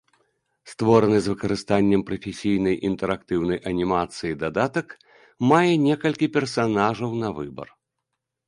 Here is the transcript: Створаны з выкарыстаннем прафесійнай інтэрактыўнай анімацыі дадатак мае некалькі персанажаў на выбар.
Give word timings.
Створаны 0.71 1.17
з 1.25 1.33
выкарыстаннем 1.33 2.01
прафесійнай 2.07 2.75
інтэрактыўнай 2.89 3.59
анімацыі 3.73 4.39
дадатак 4.45 4.87
мае 5.53 5.73
некалькі 5.87 6.31
персанажаў 6.39 7.11
на 7.27 7.33
выбар. 7.39 7.67